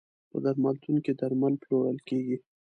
[0.29, 2.37] په درملتون کې درمل پلورل کیږی.